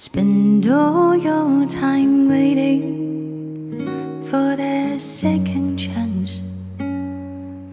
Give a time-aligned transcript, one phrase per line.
[0.00, 3.76] Spend all your time waiting
[4.24, 6.40] for their second chance,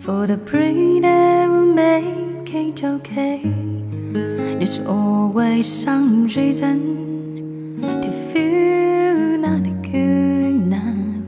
[0.04, 3.44] for the prey that will make it okay.
[4.60, 11.24] There's always some reason to feel not good enough,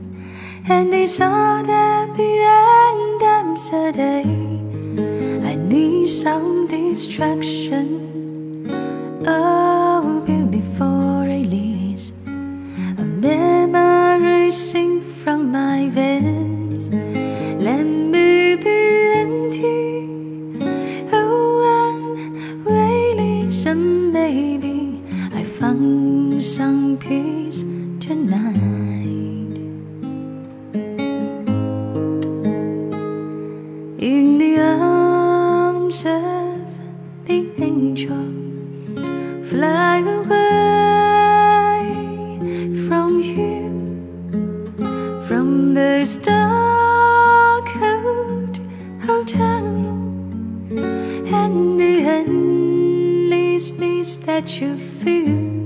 [0.68, 5.48] and they saw that the end of the day.
[5.48, 8.09] I need some distraction.
[14.50, 16.90] Sing from my veins.
[16.90, 20.08] Let me be empty.
[21.12, 27.60] Oh, and waiting some maybe I found some peace
[28.00, 29.56] tonight.
[33.98, 36.66] In the arms of
[37.26, 38.24] the angel,
[39.44, 39.89] fly
[49.32, 49.64] hotel,
[51.34, 52.02] and the
[53.28, 55.59] endlessness that you feel.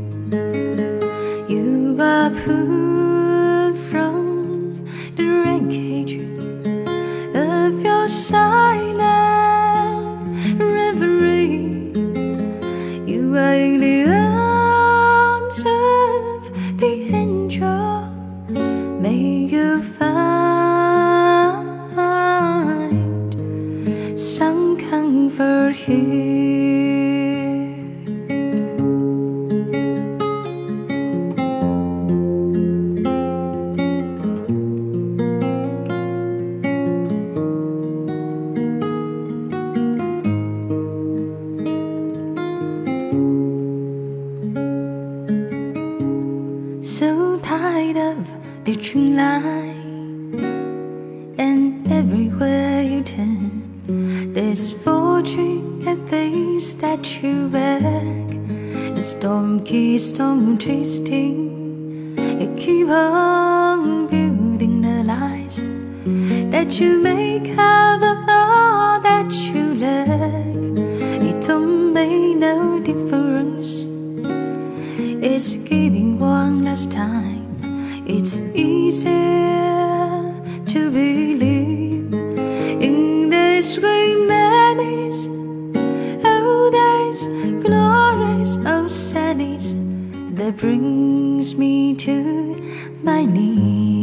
[47.75, 50.39] Tired of the true line
[51.37, 53.51] and everywhere you turn
[54.33, 58.31] there's fortune at things that you back.
[58.95, 62.15] The storm keeps storm twisting.
[62.45, 65.57] It keep on building the lies
[66.55, 68.03] that you make of
[68.39, 70.63] all that you lack.
[71.29, 73.69] It don't make no difference.
[75.29, 77.54] It's giving one last time.
[78.07, 79.13] It's easier
[80.67, 85.27] to believe in this great madness.
[86.23, 87.27] Oh, days,
[87.65, 89.75] glories oh, sadness
[90.37, 93.94] that brings me to my knees.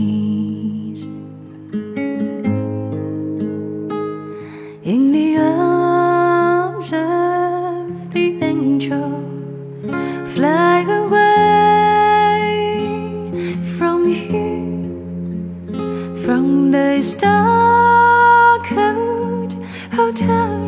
[16.92, 19.54] The star cold
[19.94, 20.64] hotel,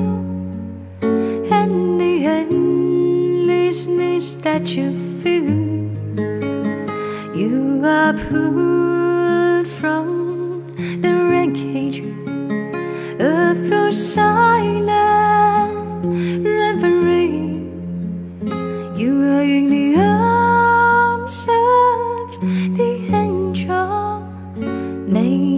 [1.02, 3.86] and the endlessness
[4.36, 4.90] that you
[5.22, 5.84] feel.
[7.36, 12.00] You are pulled from the wreckage
[13.20, 14.53] of your silent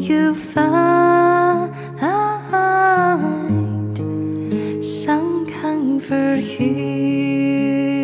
[0.09, 1.73] you find
[4.83, 7.94] some comfort here.